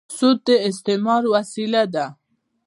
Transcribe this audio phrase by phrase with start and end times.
[0.17, 2.05] سود د استثمار وسیله ده.